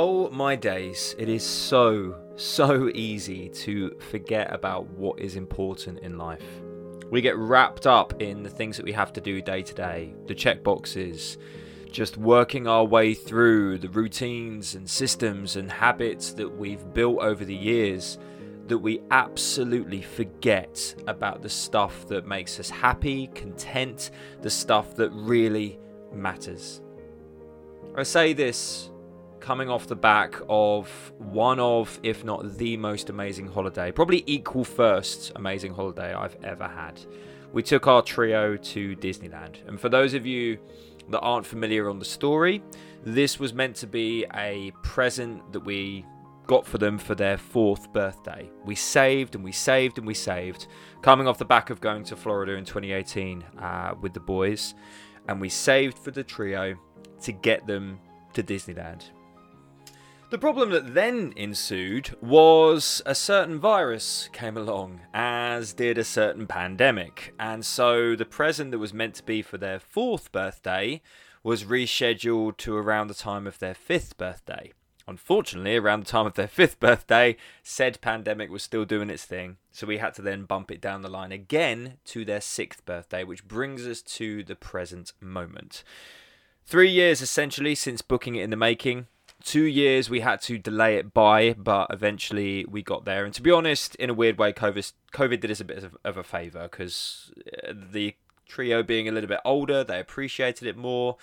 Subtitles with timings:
[0.00, 6.16] Oh my days, it is so, so easy to forget about what is important in
[6.16, 6.44] life.
[7.10, 10.14] We get wrapped up in the things that we have to do day to day,
[10.28, 11.36] the check boxes,
[11.90, 17.44] just working our way through the routines and systems and habits that we've built over
[17.44, 18.18] the years
[18.68, 24.12] that we absolutely forget about the stuff that makes us happy, content,
[24.42, 25.76] the stuff that really
[26.12, 26.82] matters.
[27.96, 28.90] I say this
[29.48, 34.62] coming off the back of one of, if not the most amazing holiday, probably equal
[34.62, 37.00] first amazing holiday I've ever had.
[37.54, 39.66] We took our trio to Disneyland.
[39.66, 40.58] And for those of you
[41.08, 42.62] that aren't familiar on the story,
[43.04, 46.04] this was meant to be a present that we
[46.46, 48.50] got for them for their fourth birthday.
[48.66, 50.66] We saved and we saved and we saved,
[51.00, 54.74] coming off the back of going to Florida in 2018 uh, with the boys,
[55.26, 56.74] and we saved for the trio
[57.22, 57.98] to get them
[58.34, 59.04] to Disneyland.
[60.30, 66.46] The problem that then ensued was a certain virus came along, as did a certain
[66.46, 71.00] pandemic, and so the present that was meant to be for their fourth birthday
[71.42, 74.74] was rescheduled to around the time of their fifth birthday.
[75.06, 79.56] Unfortunately, around the time of their fifth birthday, said pandemic was still doing its thing,
[79.70, 83.24] so we had to then bump it down the line again to their sixth birthday,
[83.24, 85.82] which brings us to the present moment.
[86.66, 89.06] Three years essentially since booking it in the making
[89.42, 93.24] two years we had to delay it by, but eventually we got there.
[93.24, 95.96] And to be honest, in a weird way, COVID COVID did us a bit of,
[96.04, 97.32] of a favor because
[97.66, 98.14] uh, the
[98.46, 101.16] trio being a little bit older, they appreciated it more.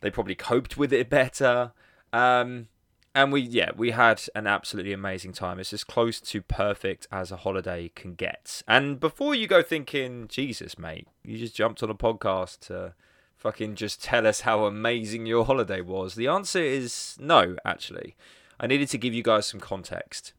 [0.00, 1.72] They probably coped with it better.
[2.12, 2.68] Um,
[3.14, 5.58] and we, yeah, we had an absolutely amazing time.
[5.58, 8.62] It's as close to perfect as a holiday can get.
[8.68, 12.92] And before you go thinking, Jesus, mate, you just jumped on a podcast to
[13.36, 16.14] fucking just tell us how amazing your holiday was?
[16.14, 18.16] The answer is no, actually.
[18.58, 20.32] I needed to give you guys some context.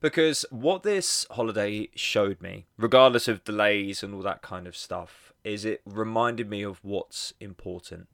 [0.00, 5.32] Because what this holiday showed me, regardless of delays and all that kind of stuff,
[5.44, 8.08] is it reminded me of what's important.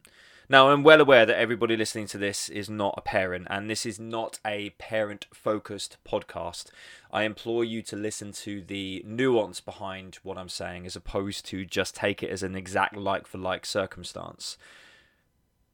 [0.50, 3.86] Now, I'm well aware that everybody listening to this is not a parent, and this
[3.86, 6.72] is not a parent focused podcast.
[7.12, 11.64] I implore you to listen to the nuance behind what I'm saying as opposed to
[11.64, 14.58] just take it as an exact like for like circumstance.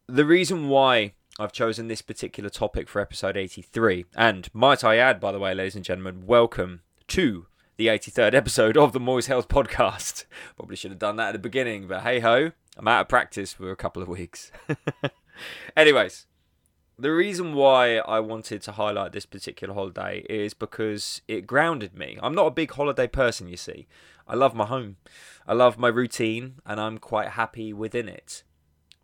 [0.09, 5.20] The reason why I've chosen this particular topic for episode 83, and might I add,
[5.20, 9.48] by the way, ladies and gentlemen, welcome to the 83rd episode of the Moyes Health
[9.48, 10.25] Podcast.
[10.56, 13.53] Probably should have done that at the beginning, but hey ho, I'm out of practice
[13.53, 14.50] for a couple of weeks.
[15.76, 16.26] Anyways,
[16.98, 22.19] the reason why I wanted to highlight this particular holiday is because it grounded me.
[22.22, 23.87] I'm not a big holiday person, you see.
[24.26, 24.97] I love my home,
[25.47, 28.43] I love my routine, and I'm quite happy within it.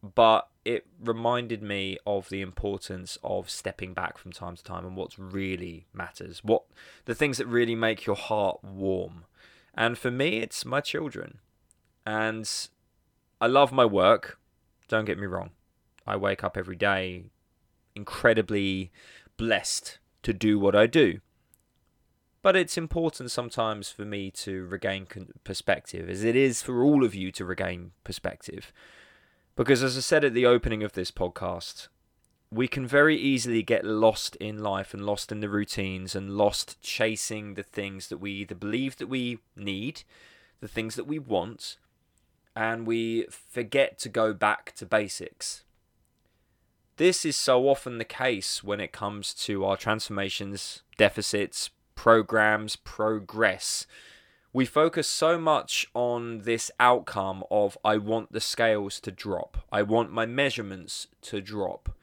[0.02, 4.96] But it reminded me of the importance of stepping back from time to time and
[4.96, 6.62] what really matters, what
[7.04, 9.24] the things that really make your heart warm.
[9.74, 11.38] And for me, it's my children.
[12.06, 12.48] And
[13.40, 14.38] I love my work.
[14.88, 15.50] Don't get me wrong.
[16.06, 17.24] I wake up every day
[17.94, 18.90] incredibly
[19.36, 21.20] blessed to do what I do.
[22.42, 25.06] But it's important sometimes for me to regain
[25.44, 28.72] perspective, as it is for all of you to regain perspective.
[29.54, 31.88] Because, as I said at the opening of this podcast,
[32.50, 36.80] we can very easily get lost in life and lost in the routines and lost
[36.82, 40.02] chasing the things that we either believe that we need,
[40.60, 41.76] the things that we want,
[42.54, 45.64] and we forget to go back to basics.
[46.96, 53.86] This is so often the case when it comes to our transformations, deficits, programs, progress.
[54.54, 59.80] We focus so much on this outcome of I want the scales to drop, I
[59.80, 61.96] want my measurements to drop,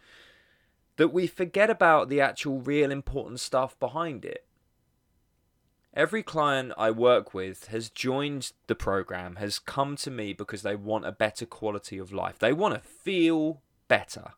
[0.96, 4.46] that we forget about the actual real important stuff behind it.
[5.94, 10.76] Every client I work with has joined the program, has come to me because they
[10.76, 12.40] want a better quality of life.
[12.40, 14.34] They want to feel better.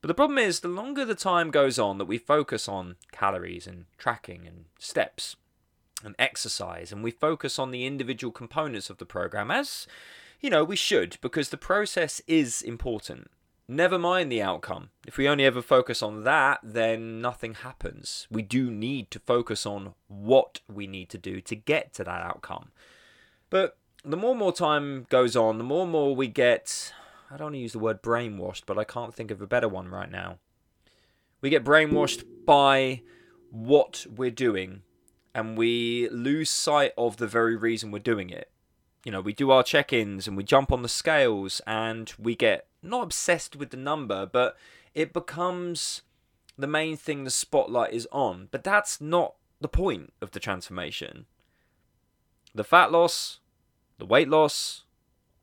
[0.00, 3.66] But the problem is, the longer the time goes on that we focus on calories
[3.66, 5.36] and tracking and steps
[6.04, 9.86] and exercise, and we focus on the individual components of the program, as
[10.40, 13.30] you know, we should, because the process is important.
[13.66, 14.90] Never mind the outcome.
[15.06, 18.26] If we only ever focus on that, then nothing happens.
[18.30, 22.22] We do need to focus on what we need to do to get to that
[22.22, 22.70] outcome.
[23.50, 26.94] But the more and more time goes on, the more and more we get.
[27.30, 29.68] I don't want to use the word brainwashed, but I can't think of a better
[29.68, 30.38] one right now.
[31.42, 33.02] We get brainwashed by
[33.50, 34.82] what we're doing,
[35.34, 38.50] and we lose sight of the very reason we're doing it.
[39.04, 42.34] You know, we do our check ins and we jump on the scales and we
[42.34, 44.56] get not obsessed with the number, but
[44.94, 46.02] it becomes
[46.56, 48.48] the main thing the spotlight is on.
[48.50, 51.26] But that's not the point of the transformation.
[52.54, 53.40] The fat loss,
[53.98, 54.84] the weight loss,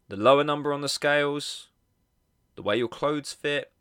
[0.09, 1.69] the lower number on the scales,
[2.55, 3.71] the way your clothes fit,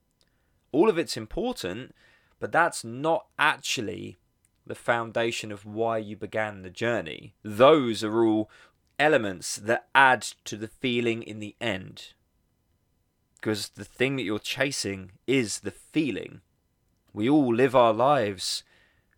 [0.73, 1.95] all of it's important,
[2.41, 4.19] but that's not actually
[4.67, 7.35] the foundation of why you began the journey.
[7.43, 8.51] Those are all
[8.99, 12.15] elements that add to the feeling in the end.
[13.35, 16.41] Because the thing that you're chasing is the feeling.
[17.13, 18.63] We all live our lives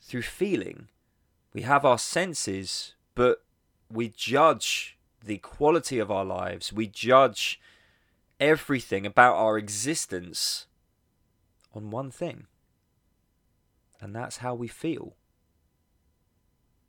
[0.01, 0.89] through feeling.
[1.53, 3.45] We have our senses, but
[3.91, 6.73] we judge the quality of our lives.
[6.73, 7.61] We judge
[8.41, 10.67] everything about our existence
[11.75, 12.47] on one thing.
[14.01, 15.15] And that's how we feel.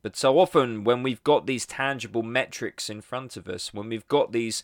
[0.07, 4.07] But so often, when we've got these tangible metrics in front of us, when we've
[4.07, 4.63] got these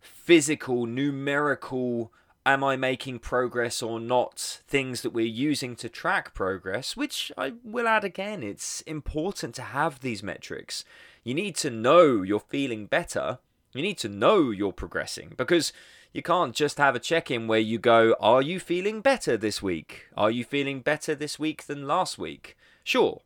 [0.00, 2.10] physical, numerical,
[2.46, 7.52] am I making progress or not, things that we're using to track progress, which I
[7.62, 10.86] will add again, it's important to have these metrics.
[11.22, 13.40] You need to know you're feeling better.
[13.74, 15.70] You need to know you're progressing because
[16.14, 19.60] you can't just have a check in where you go, Are you feeling better this
[19.60, 20.06] week?
[20.16, 22.56] Are you feeling better this week than last week?
[22.82, 23.20] Sure,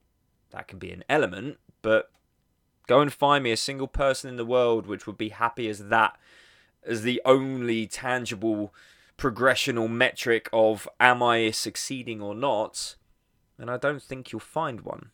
[0.52, 2.10] that can be an element, but
[2.87, 5.88] go and find me a single person in the world which would be happy as
[5.88, 6.16] that
[6.84, 8.75] as the only tangible
[9.16, 12.96] progression or metric of am I succeeding or not,
[13.58, 15.10] and I don't think you'll find one.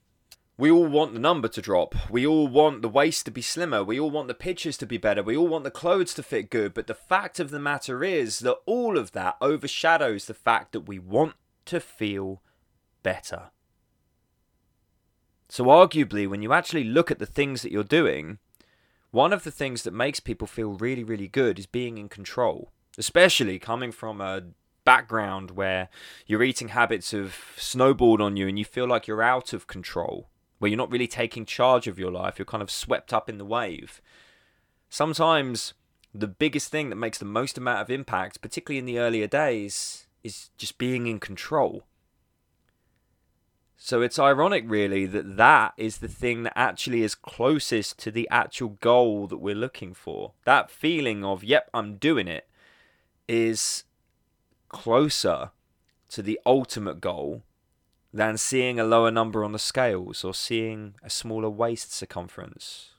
[0.57, 1.95] We all want the number to drop.
[2.11, 3.85] We all want the waist to be slimmer.
[3.85, 5.23] We all want the pictures to be better.
[5.23, 6.75] We all want the clothes to fit good.
[6.75, 10.89] But the fact of the matter is that all of that overshadows the fact that
[10.89, 11.35] we want
[11.67, 12.43] to feel
[13.05, 13.51] better.
[15.49, 18.39] So, arguably, when you actually look at the things that you're doing,
[19.11, 22.71] one of the things that makes people feel really, really good is being in control,
[22.99, 24.43] especially coming from a
[24.85, 25.89] background where
[26.27, 30.29] your eating habits have snowballed on you and you feel like you're out of control
[30.59, 33.39] where you're not really taking charge of your life, you're kind of swept up in
[33.39, 34.01] the wave.
[34.89, 35.75] Sometimes
[36.15, 40.07] the biggest thing that makes the most amount of impact, particularly in the earlier days,
[40.25, 41.85] is just being in control.
[43.81, 48.29] So it's ironic, really, that that is the thing that actually is closest to the
[48.29, 50.33] actual goal that we're looking for.
[50.45, 52.49] That feeling of, yep, I'm doing it,
[53.29, 53.85] is
[54.69, 55.53] closer
[56.09, 57.45] to the ultimate goal
[58.13, 62.91] than seeing a lower number on the scales or seeing a smaller waist circumference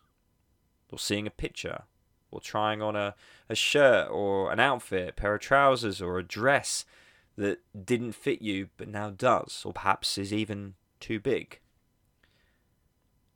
[0.91, 1.83] or seeing a picture
[2.31, 3.15] or trying on a,
[3.49, 6.85] a shirt or an outfit, pair of trousers or a dress
[7.39, 11.59] that didn't fit you but now does or perhaps is even too big.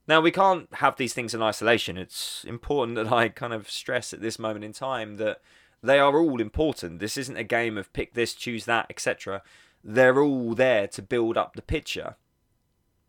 [0.05, 1.97] Now, we can't have these things in isolation.
[1.97, 5.39] It's important that I kind of stress at this moment in time that
[5.81, 7.00] they are all important.
[7.00, 9.41] This isn't a game of pick this, choose that, etc
[9.83, 12.15] they're all there to build up the picture.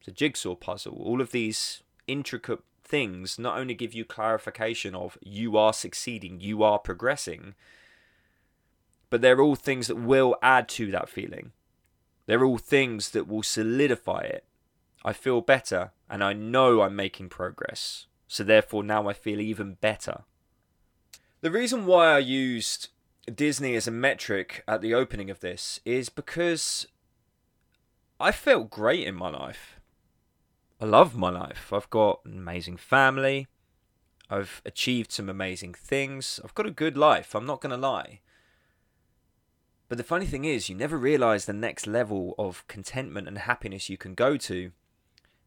[0.01, 1.01] It's a jigsaw puzzle.
[1.01, 6.63] All of these intricate things not only give you clarification of you are succeeding, you
[6.63, 7.55] are progressing,
[9.11, 11.53] but they're all things that will add to that feeling.
[12.27, 14.45] They're all things that will solidify it.
[15.05, 18.07] I feel better and I know I'm making progress.
[18.27, 20.23] So therefore now I feel even better.
[21.43, 22.89] The reason why I used
[23.33, 26.87] Disney as a metric at the opening of this is because
[28.19, 29.79] I felt great in my life.
[30.81, 31.73] I love my life.
[31.73, 33.47] I've got an amazing family.
[34.31, 36.41] I've achieved some amazing things.
[36.43, 38.21] I've got a good life, I'm not going to lie.
[39.95, 43.89] But the funny thing is, you never realize the next level of contentment and happiness
[43.89, 44.73] you can go to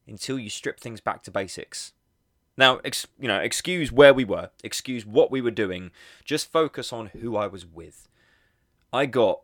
[0.07, 1.91] until you strip things back to basics.
[2.55, 5.91] Now, ex- you know, excuse where we were, excuse what we were doing,
[6.23, 8.07] just focus on who I was with.
[8.93, 9.41] I got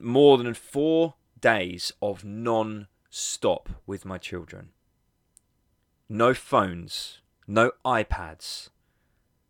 [0.00, 4.70] more than four days of non stop with my children.
[6.08, 8.70] No phones, no iPads,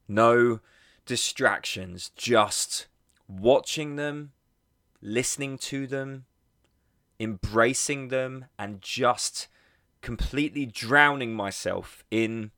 [0.08, 0.58] no
[1.06, 2.88] distractions, just
[3.28, 4.32] watching them,
[5.00, 6.24] listening to them,
[7.18, 9.48] embracing them, and just
[10.00, 12.50] completely drowning myself in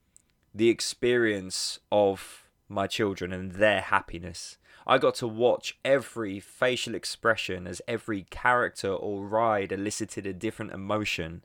[0.54, 4.58] the experience of my children and their happiness.
[4.87, 10.73] I got to watch every facial expression as every character or ride elicited a different
[10.73, 11.44] emotion.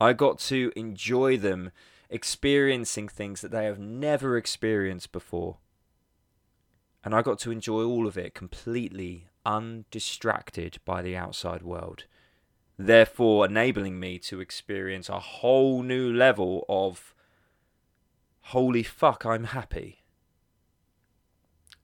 [0.00, 1.70] I got to enjoy them
[2.08, 5.58] experiencing things that they have never experienced before.
[7.04, 12.04] And I got to enjoy all of it completely undistracted by the outside world
[12.86, 17.14] therefore enabling me to experience a whole new level of
[18.40, 20.02] holy fuck, I'm happy.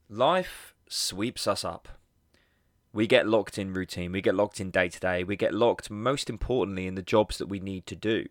[0.09, 1.89] Life sweeps us up.
[2.93, 5.91] We get locked in routine, we get locked in day to day, we get locked,
[5.91, 8.27] most importantly, in the jobs that we need to do.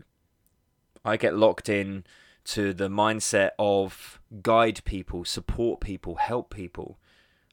[1.04, 2.04] I get locked in
[2.46, 6.98] to the mindset of guide people, support people, help people.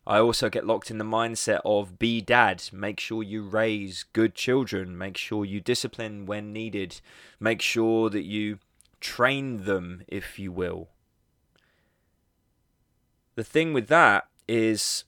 [0.06, 4.34] I also get locked in the mindset of be dad, make sure you raise good
[4.34, 7.00] children, make sure you discipline when needed,
[7.38, 8.58] make sure that you
[9.00, 10.88] train them, if you will.
[13.36, 15.04] The thing with that is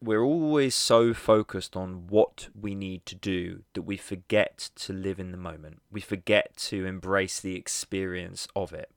[0.00, 5.18] we're always so focused on what we need to do that we forget to live
[5.18, 5.80] in the moment.
[5.90, 8.90] We forget to embrace the experience of it.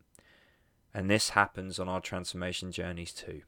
[0.97, 3.43] And this happens on our transformation journeys too.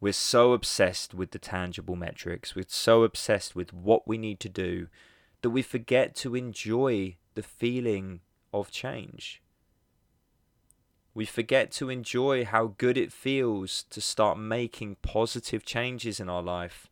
[0.00, 4.48] We're so obsessed with the tangible metrics, we're so obsessed with what we need to
[4.48, 4.88] do
[5.42, 9.40] that we forget to enjoy the feeling of change.
[11.14, 16.42] We forget to enjoy how good it feels to start making positive changes in our
[16.42, 16.88] life,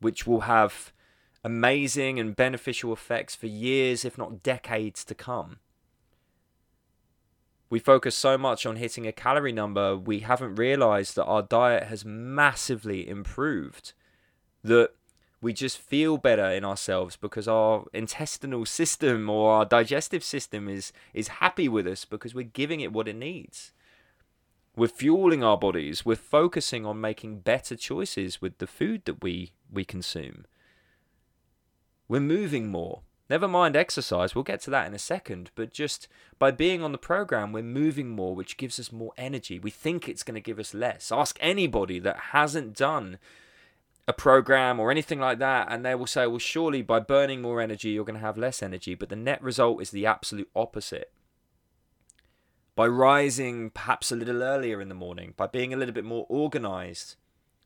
[0.00, 0.92] which will have
[1.42, 5.60] amazing and beneficial effects for years, if not decades, to come.
[7.68, 11.84] We focus so much on hitting a calorie number, we haven't realized that our diet
[11.84, 13.92] has massively improved.
[14.62, 14.90] That
[15.40, 20.92] we just feel better in ourselves because our intestinal system or our digestive system is
[21.12, 23.72] is happy with us because we're giving it what it needs.
[24.76, 26.04] We're fueling our bodies.
[26.04, 30.46] We're focusing on making better choices with the food that we we consume.
[32.08, 36.08] We're moving more never mind exercise we'll get to that in a second but just
[36.38, 40.08] by being on the program we're moving more which gives us more energy we think
[40.08, 43.18] it's going to give us less ask anybody that hasn't done
[44.08, 47.60] a program or anything like that, and they will say, well, surely by burning more
[47.60, 48.94] energy, you're going to have less energy.
[48.94, 51.12] But the net result is the absolute opposite.
[52.76, 56.26] By rising perhaps a little earlier in the morning, by being a little bit more
[56.28, 57.16] organized,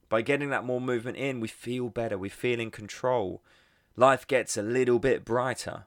[0.08, 3.42] by getting that more movement in, we feel better, we feel in control.
[4.00, 5.84] Life gets a little bit brighter.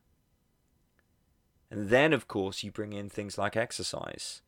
[1.72, 4.42] And then, of course, you bring in things like exercise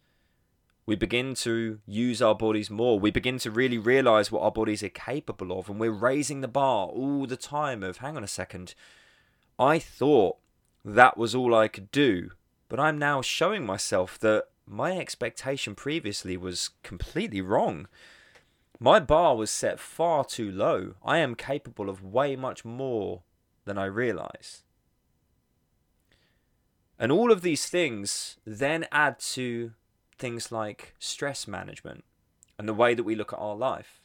[0.85, 2.99] we begin to use our bodies more.
[2.99, 5.67] We begin to really realize what our bodies are capable of.
[5.67, 8.75] And we're raising the bar all the time of, hang on a second,
[9.57, 10.37] I thought
[10.83, 12.31] that was all I could do.
[12.69, 17.87] But I'm now showing myself that my expectation previously was completely wrong.
[18.79, 20.95] My bar was set far too low.
[21.03, 23.21] I am capable of way much more
[23.65, 24.63] than I realize.
[26.97, 29.71] And all of these things then add to
[30.17, 32.05] things like stress management
[32.57, 34.01] and the way that we look at our life.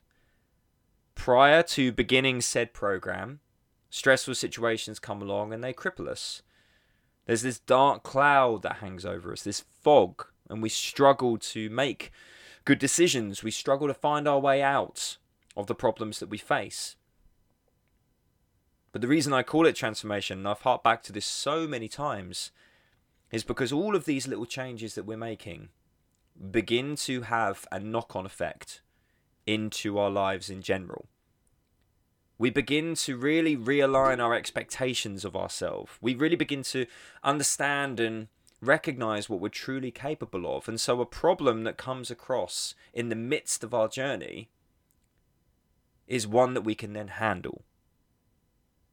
[1.14, 3.40] Prior to beginning said program,
[3.90, 6.43] stressful situations come along and they cripple us.
[7.26, 12.11] There's this dark cloud that hangs over us, this fog, and we struggle to make
[12.64, 13.45] good decisions.
[13.45, 15.19] We struggle to find our way out
[15.57, 16.97] of the problems that we face.
[18.92, 21.88] But the reason I call it transformation, and I've harped back to this so many
[21.88, 22.50] times,
[23.30, 25.68] is because all of these little changes that we're making
[26.50, 28.80] begin to have a knock on effect
[29.47, 31.06] into our lives in general.
[32.38, 35.92] We begin to really realign our expectations of ourselves.
[36.00, 36.87] We really begin to
[37.23, 38.28] understand and
[38.62, 40.66] recognize what we're truly capable of.
[40.66, 44.49] And so, a problem that comes across in the midst of our journey
[46.09, 47.62] is one that we can then handle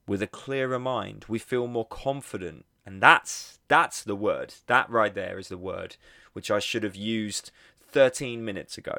[0.07, 1.25] with a clearer mind.
[1.27, 4.53] We feel more confident and that's that's the word.
[4.67, 5.97] That right there is the word
[6.31, 8.95] which I should have used 13 minutes ago.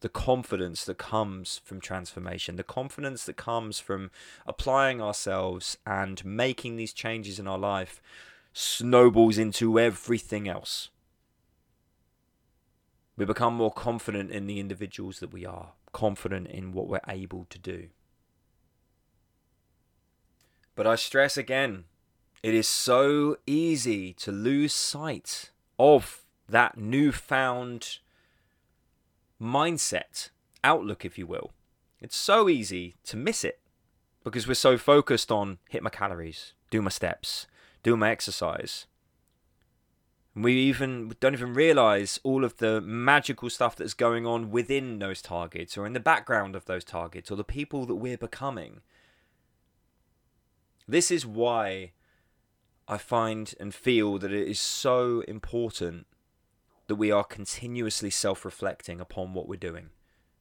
[0.00, 4.10] The confidence that comes from transformation, the confidence that comes from
[4.46, 8.02] applying ourselves and making these changes in our life
[8.52, 10.88] snowballs into everything else.
[13.16, 17.46] We become more confident in the individuals that we are, confident in what we're able
[17.50, 17.90] to do.
[20.74, 21.84] But I stress again
[22.42, 27.98] it is so easy to lose sight of that newfound
[29.40, 30.30] mindset,
[30.64, 31.52] outlook, if you will.
[32.00, 33.60] It's so easy to miss it
[34.24, 37.46] because we're so focused on hit my calories, do my steps,
[37.82, 38.86] do my exercise.
[40.34, 45.20] We even don't even realize all of the magical stuff that's going on within those
[45.20, 48.80] targets or in the background of those targets or the people that we're becoming.
[50.92, 51.92] This is why
[52.86, 56.06] I find and feel that it is so important
[56.86, 59.88] that we are continuously self reflecting upon what we're doing,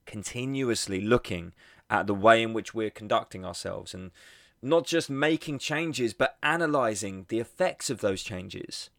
[0.06, 1.54] continuously looking
[1.90, 4.12] at the way in which we're conducting ourselves, and
[4.62, 8.90] not just making changes, but analyzing the effects of those changes.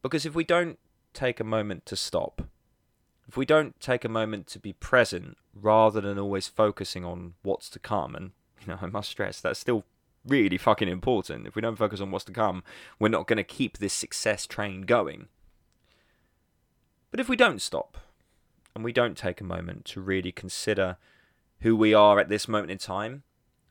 [0.00, 0.78] Because if we don't
[1.12, 2.48] take a moment to stop,
[3.28, 7.68] if we don't take a moment to be present rather than always focusing on what's
[7.68, 8.30] to come, and
[8.66, 9.84] you know, I must stress that's still
[10.26, 11.46] really fucking important.
[11.46, 12.62] If we don't focus on what's to come,
[12.98, 15.28] we're not going to keep this success train going.
[17.10, 17.98] But if we don't stop
[18.74, 20.96] and we don't take a moment to really consider
[21.60, 23.22] who we are at this moment in time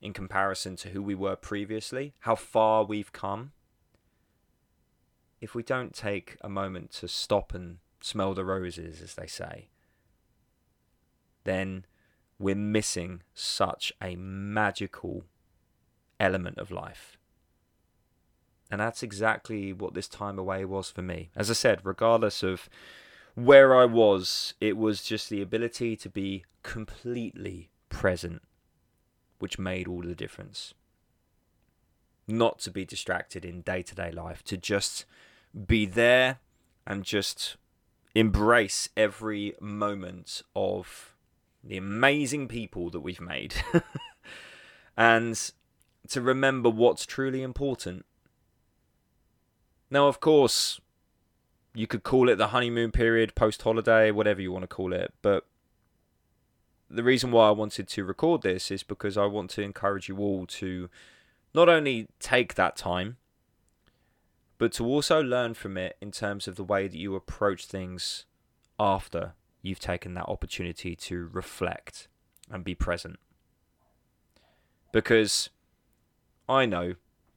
[0.01, 3.51] in comparison to who we were previously, how far we've come,
[5.41, 9.69] if we don't take a moment to stop and smell the roses, as they say,
[11.43, 11.86] then
[12.39, 15.25] we're missing such a magical
[16.19, 17.17] element of life.
[18.72, 21.31] And that's exactly what this time away was for me.
[21.36, 22.69] As I said, regardless of
[23.36, 28.41] where I was, it was just the ability to be completely present,
[29.39, 30.74] which made all the difference.
[32.27, 35.05] Not to be distracted in day to day life, to just
[35.67, 36.39] be there
[36.86, 37.58] and just
[38.13, 41.15] embrace every moment of
[41.63, 43.56] the amazing people that we've made.
[44.98, 45.51] and
[46.08, 48.06] to remember what's truly important.
[49.92, 50.80] Now, of course,
[51.74, 55.13] you could call it the honeymoon period, post holiday, whatever you want to call it,
[55.22, 55.46] but
[56.89, 60.18] the reason why I wanted to record this is because I want to encourage you
[60.18, 60.89] all to
[61.54, 63.18] not only take that time,
[64.58, 68.25] but to also learn from it in terms of the way that you approach things
[68.80, 72.08] after you've taken that opportunity to reflect
[72.50, 73.20] and be present.
[74.92, 75.50] Because
[76.48, 76.96] I know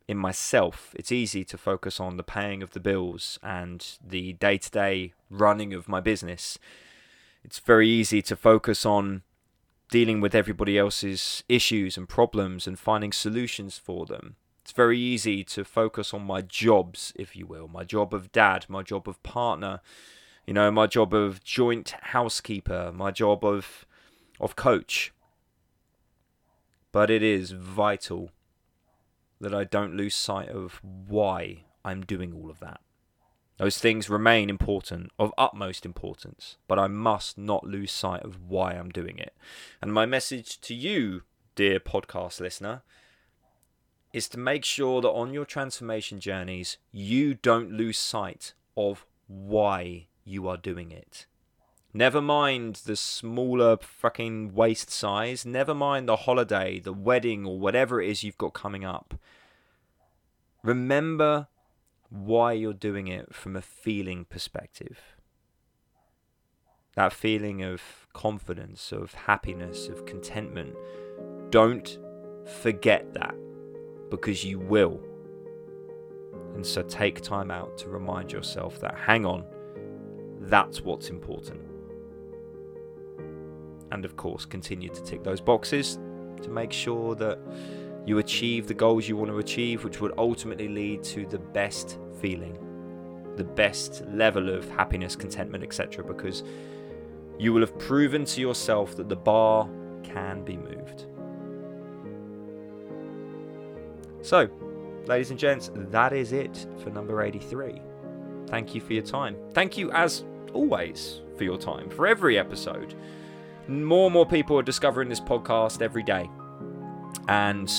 [0.08, 4.58] in myself it's easy to focus on the paying of the bills and the day
[4.58, 6.58] to day running of my business.
[7.44, 9.22] It's very easy to focus on
[9.90, 14.36] dealing with everybody else's issues and problems and finding solutions for them.
[14.62, 18.66] It's very easy to focus on my jobs, if you will, my job of dad,
[18.68, 19.80] my job of partner,
[20.46, 23.86] you know, my job of joint housekeeper, my job of
[24.40, 25.12] of coach.
[26.90, 28.30] But it is vital
[29.40, 32.80] that I don't lose sight of why I'm doing all of that.
[33.58, 38.72] Those things remain important, of utmost importance, but I must not lose sight of why
[38.72, 39.34] I'm doing it.
[39.80, 41.22] And my message to you,
[41.54, 42.82] dear podcast listener,
[44.12, 50.06] is to make sure that on your transformation journeys, you don't lose sight of why
[50.24, 51.26] you are doing it.
[51.94, 55.44] Never mind the smaller fucking waist size.
[55.44, 59.14] Never mind the holiday, the wedding, or whatever it is you've got coming up.
[60.62, 61.48] Remember
[62.08, 65.00] why you're doing it from a feeling perspective.
[66.94, 67.82] That feeling of
[68.12, 70.74] confidence, of happiness, of contentment.
[71.50, 71.98] Don't
[72.62, 73.34] forget that
[74.10, 75.00] because you will.
[76.54, 79.44] And so take time out to remind yourself that, hang on,
[80.42, 81.60] that's what's important.
[83.90, 85.98] And of course, continue to tick those boxes
[86.42, 87.38] to make sure that
[88.06, 91.98] you achieve the goals you want to achieve, which would ultimately lead to the best
[92.20, 92.58] feeling,
[93.36, 96.02] the best level of happiness, contentment, etc.
[96.04, 96.42] Because
[97.38, 99.68] you will have proven to yourself that the bar
[100.02, 101.06] can be moved.
[104.22, 104.48] So,
[105.06, 107.80] ladies and gents, that is it for number 83.
[108.46, 109.36] Thank you for your time.
[109.52, 112.94] Thank you, as always, for your time, for every episode.
[113.68, 116.28] More and more people are discovering this podcast every day.
[117.28, 117.72] And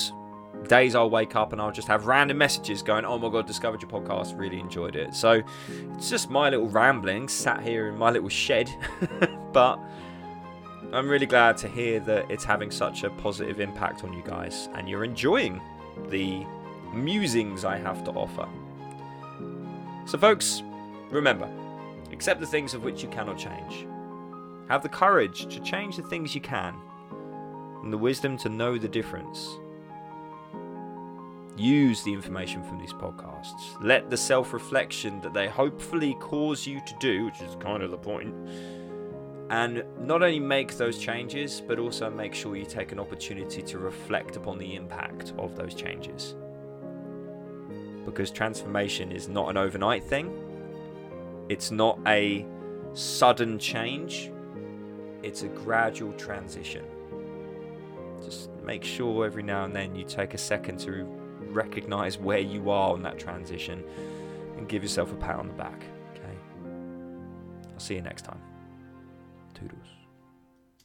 [0.68, 3.82] days I'll wake up and I'll just have random messages going, Oh my god, discovered
[3.82, 5.14] your podcast, really enjoyed it.
[5.14, 5.42] So
[5.96, 8.70] it's just my little ramblings sat here in my little shed.
[9.52, 9.78] but
[10.92, 14.68] I'm really glad to hear that it's having such a positive impact on you guys
[14.74, 15.60] and you're enjoying
[16.08, 16.44] the
[16.92, 18.48] musings I have to offer.
[20.06, 20.62] So, folks,
[21.10, 21.48] remember
[22.14, 23.86] accept the things of which you cannot change.
[24.68, 26.74] Have the courage to change the things you can,
[27.82, 29.58] and the wisdom to know the difference.
[31.56, 33.76] Use the information from these podcasts.
[33.80, 37.90] Let the self reflection that they hopefully cause you to do, which is kind of
[37.90, 38.34] the point,
[39.50, 43.78] and not only make those changes, but also make sure you take an opportunity to
[43.78, 46.34] reflect upon the impact of those changes.
[48.04, 50.43] Because transformation is not an overnight thing,
[51.48, 52.46] it's not a
[52.92, 54.30] sudden change,
[55.22, 56.84] it's a gradual transition.
[58.22, 61.04] Just make sure every now and then you take a second to
[61.50, 63.82] recognize where you are on that transition
[64.56, 65.84] and give yourself a pat on the back.
[66.14, 66.36] Okay?
[67.72, 68.40] I'll see you next time.
[69.54, 70.03] Toodles.